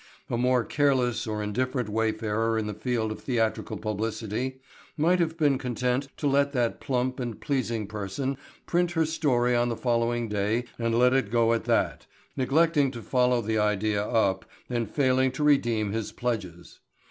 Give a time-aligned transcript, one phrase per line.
[0.31, 4.59] A more careless or indifferent wayfarer in the field of theatrical publicity
[4.97, 8.35] might have been content to let that plump and pleasing person
[8.65, 13.03] print her story on the following day and let it go at that, neglecting to
[13.03, 16.79] follow the idea up and failing to redeem his pledges.